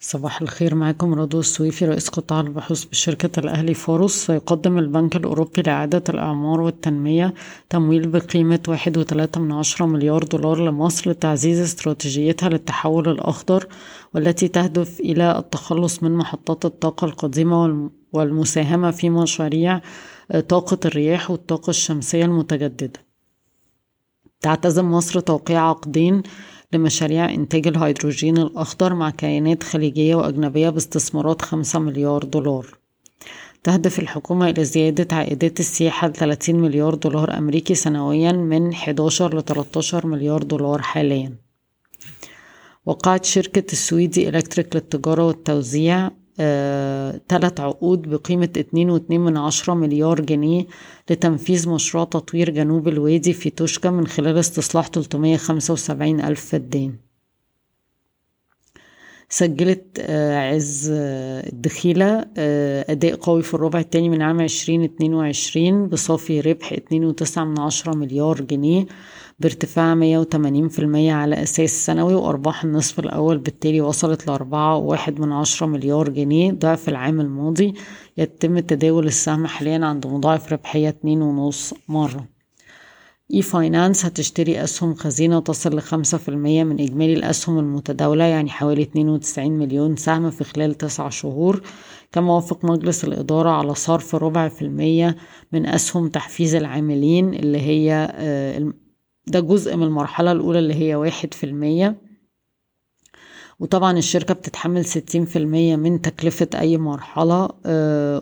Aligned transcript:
صباح 0.00 0.42
الخير 0.42 0.74
معاكم 0.74 1.14
رضوى 1.14 1.40
السويفي 1.40 1.84
رئيس 1.84 2.08
قطاع 2.08 2.40
البحوث 2.40 2.84
بشركة 2.84 3.40
الأهلي 3.40 3.74
فاروس 3.74 4.30
يقدم 4.30 4.78
البنك 4.78 5.16
الأوروبي 5.16 5.62
لإعادة 5.62 6.02
الأعمار 6.08 6.60
والتنمية 6.60 7.34
تمويل 7.70 8.08
بقيمة 8.08 8.60
واحد 8.68 8.98
وتلاتة 8.98 9.40
من 9.40 9.52
عشرة 9.52 9.86
مليار 9.86 10.22
دولار 10.22 10.60
لمصر 10.64 11.10
لتعزيز 11.10 11.60
استراتيجيتها 11.60 12.48
للتحول 12.48 13.08
الأخضر 13.08 13.66
والتي 14.14 14.48
تهدف 14.48 15.00
إلى 15.00 15.38
التخلص 15.38 16.02
من 16.02 16.12
محطات 16.16 16.64
الطاقة 16.64 17.04
القديمة 17.04 17.90
والمساهمة 18.12 18.90
في 18.90 19.10
مشاريع 19.10 19.80
طاقة 20.48 20.78
الرياح 20.84 21.30
والطاقة 21.30 21.70
الشمسية 21.70 22.24
المتجددة. 22.24 23.08
تعتزم 24.40 24.90
مصر 24.90 25.20
توقيع 25.20 25.68
عقدين 25.68 26.22
لمشاريع 26.72 27.34
إنتاج 27.34 27.66
الهيدروجين 27.66 28.38
الأخضر 28.38 28.94
مع 28.94 29.10
كيانات 29.10 29.62
خليجية 29.62 30.14
وأجنبية 30.14 30.68
باستثمارات 30.70 31.42
خمسة 31.42 31.78
مليار 31.78 32.24
دولار. 32.24 32.78
تهدف 33.62 33.98
الحكومة 33.98 34.50
إلى 34.50 34.64
زيادة 34.64 35.16
عائدات 35.16 35.60
السياحة 35.60 36.08
لثلاثين 36.08 36.60
مليار 36.60 36.94
دولار 36.94 37.38
أمريكي 37.38 37.74
سنويا 37.74 38.32
من 38.32 38.74
حداشر 38.74 39.38
لتلاتاشر 39.38 40.06
مليار 40.06 40.42
دولار 40.42 40.82
حاليا. 40.82 41.34
وقعت 42.86 43.24
شركة 43.24 43.72
السويدي 43.72 44.28
إلكتريك 44.28 44.76
للتجارة 44.76 45.26
والتوزيع 45.26 46.10
ثلاث 47.28 47.60
عقود 47.60 48.08
بقيمة 48.08 48.48
اتنين 48.56 48.90
واتنين 48.90 49.20
من 49.20 49.36
عشرة 49.36 49.74
مليار 49.74 50.20
جنيه 50.20 50.66
لتنفيذ 51.10 51.68
مشروع 51.68 52.04
تطوير 52.04 52.50
جنوب 52.50 52.88
الوادي 52.88 53.32
في 53.32 53.50
توشكا 53.50 53.90
من 53.90 54.06
خلال 54.06 54.38
استصلاح 54.38 54.86
تلتمية 54.86 55.36
خمسة 55.36 55.72
وسبعين 55.72 56.20
ألف 56.20 56.44
فدان. 56.44 57.07
سجلت 59.30 60.00
عز 60.50 60.90
الدخيلة 60.92 62.24
أداء 62.88 63.14
قوي 63.14 63.42
في 63.42 63.54
الربع 63.54 63.78
الثاني 63.78 64.08
من 64.08 64.22
عام 64.22 64.40
عشرين 64.40 64.82
اتنين 64.82 65.14
وعشرين 65.14 65.86
بصافي 65.86 66.40
ربح 66.40 66.72
اتنين 66.72 67.04
وتسعة 67.04 67.44
من 67.44 67.60
عشرة 67.60 67.96
مليار 67.96 68.40
جنيه 68.40 68.86
بارتفاع 69.40 69.94
مية 69.94 70.18
وتمانين 70.18 70.68
في 70.68 70.78
المية 70.78 71.12
على 71.12 71.42
أساس 71.42 71.86
سنوي 71.86 72.14
وأرباح 72.14 72.64
النصف 72.64 73.00
الأول 73.00 73.38
بالتالي 73.38 73.80
وصلت 73.80 74.26
لأربعة 74.26 74.76
وواحد 74.76 75.20
من 75.20 75.32
عشرة 75.32 75.66
مليار 75.66 76.08
جنيه 76.08 76.52
ضعف 76.52 76.88
العام 76.88 77.20
الماضي. 77.20 77.74
يتم 78.16 78.58
تداول 78.58 79.06
السهم 79.06 79.46
حاليا 79.46 79.86
عند 79.86 80.06
مضاعف 80.06 80.52
ربحية 80.52 80.88
اتنين 80.88 81.22
ونص 81.22 81.74
مرة. 81.88 82.37
اي 83.34 83.42
فاينانس 83.42 84.04
هتشتري 84.04 84.64
أسهم 84.64 84.94
خزينة 84.94 85.40
تصل 85.40 85.76
لخمسة 85.76 86.18
في 86.18 86.28
المية 86.28 86.64
من 86.64 86.80
إجمالي 86.80 87.12
الأسهم 87.12 87.58
المتداولة 87.58 88.24
يعني 88.24 88.50
حوالي 88.50 88.82
اتنين 88.82 89.08
وتسعين 89.08 89.58
مليون 89.58 89.96
سهم 89.96 90.30
في 90.30 90.44
خلال 90.44 90.74
تسع 90.74 91.08
شهور. 91.08 91.62
كما 92.12 92.32
وافق 92.34 92.64
مجلس 92.64 93.04
الإدارة 93.04 93.50
على 93.50 93.74
صرف 93.74 94.14
ربع 94.14 94.48
في 94.48 94.62
المية 94.62 95.16
من 95.52 95.66
أسهم 95.66 96.08
تحفيز 96.08 96.54
العاملين 96.54 97.34
اللي 97.34 97.58
هي 97.60 98.08
ده 99.26 99.40
جزء 99.40 99.76
من 99.76 99.82
المرحلة 99.82 100.32
الأولى 100.32 100.58
اللي 100.58 100.74
هي 100.74 100.94
واحد 100.94 101.34
في 101.34 101.44
المية. 101.44 102.07
وطبعا 103.60 103.98
الشركة 103.98 104.34
بتتحمل 104.34 104.84
ستين 104.84 105.24
في 105.24 105.36
المية 105.38 105.76
من 105.76 106.00
تكلفة 106.00 106.48
أي 106.54 106.76
مرحلة 106.78 107.48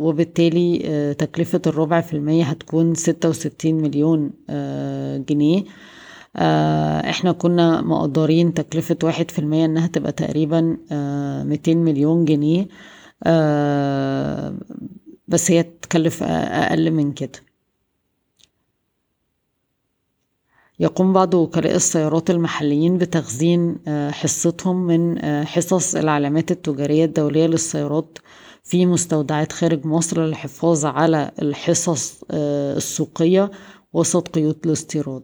وبالتالي 0.00 1.14
تكلفة 1.18 1.62
الربع 1.66 2.00
في 2.00 2.12
المية 2.12 2.44
هتكون 2.44 2.94
ستة 2.94 3.28
وستين 3.28 3.82
مليون 3.82 4.30
جنيه. 5.28 5.64
إحنا 7.10 7.32
كنا 7.32 7.80
مقدرين 7.80 8.54
تكلفة 8.54 8.96
واحد 9.02 9.30
في 9.30 9.38
المية 9.38 9.64
إنها 9.64 9.86
تبقى 9.86 10.12
تقريبا 10.12 10.76
ميتين 11.46 11.78
مليون 11.78 12.24
جنيه 12.24 12.68
بس 15.28 15.50
هي 15.50 15.62
تكلف 15.62 16.22
أقل 16.22 16.90
من 16.90 17.12
كده. 17.12 17.49
يقوم 20.80 21.12
بعض 21.12 21.34
وكلاء 21.34 21.74
السيارات 21.76 22.30
المحليين 22.30 22.98
بتخزين 22.98 23.76
حصتهم 24.10 24.86
من 24.86 25.18
حصص 25.46 25.94
العلامات 25.94 26.50
التجارية 26.50 27.04
الدولية 27.04 27.46
للسيارات 27.46 28.18
في 28.64 28.86
مستودعات 28.86 29.52
خارج 29.52 29.86
مصر 29.86 30.26
للحفاظ 30.26 30.84
على 30.86 31.30
الحصص 31.42 32.20
السوقية 32.30 33.50
وسط 33.92 34.28
قيود 34.28 34.56
الاستيراد. 34.66 35.22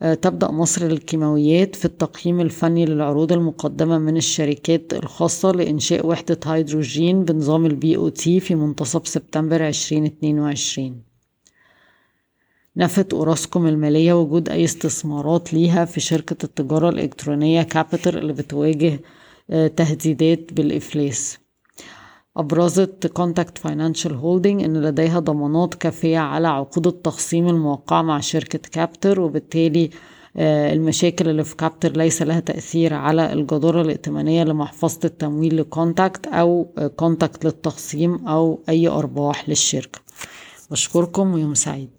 تبدأ 0.00 0.50
مصر 0.50 0.84
للكيماويات 0.86 1.76
في 1.76 1.84
التقييم 1.84 2.40
الفني 2.40 2.84
للعروض 2.86 3.32
المقدمة 3.32 3.98
من 3.98 4.16
الشركات 4.16 4.92
الخاصة 4.94 5.52
لإنشاء 5.52 6.06
وحدة 6.06 6.40
هيدروجين 6.46 7.24
بنظام 7.24 7.66
ال 7.66 7.96
BOT 7.96 8.40
في 8.40 8.54
منتصف 8.54 9.08
سبتمبر 9.08 9.62
عشرين 9.62 10.04
اتنين 10.04 10.38
وعشرين. 10.38 11.13
نفت 12.76 13.14
أوراسكوم 13.14 13.66
المالية 13.66 14.12
وجود 14.12 14.48
أي 14.48 14.64
استثمارات 14.64 15.54
ليها 15.54 15.84
في 15.84 16.00
شركة 16.00 16.36
التجارة 16.44 16.88
الإلكترونية 16.88 17.62
كابتر 17.62 18.18
اللي 18.18 18.32
بتواجه 18.32 19.00
تهديدات 19.76 20.52
بالإفلاس. 20.52 21.38
أبرزت 22.36 23.06
كونتاكت 23.06 23.58
فاينانشال 23.58 24.14
هولدنج 24.14 24.62
إن 24.62 24.82
لديها 24.82 25.18
ضمانات 25.20 25.74
كافية 25.74 26.18
على 26.18 26.48
عقود 26.48 26.86
التخصيم 26.86 27.48
الموقعة 27.48 28.02
مع 28.02 28.20
شركة 28.20 28.58
كابتر 28.72 29.20
وبالتالي 29.20 29.90
المشاكل 30.36 31.28
اللي 31.28 31.44
في 31.44 31.56
كابتر 31.56 31.92
ليس 31.96 32.22
لها 32.22 32.40
تأثير 32.40 32.94
على 32.94 33.32
الجدارة 33.32 33.82
الائتمانية 33.82 34.44
لمحفظة 34.44 35.00
التمويل 35.04 35.56
لكونتاكت 35.56 36.26
أو 36.26 36.66
كونتاكت 36.96 37.44
للتخصيم 37.44 38.28
أو 38.28 38.60
أي 38.68 38.88
أرباح 38.88 39.48
للشركة. 39.48 40.00
بشكركم 40.70 41.34
ويوم 41.34 41.54
سعيد. 41.54 41.90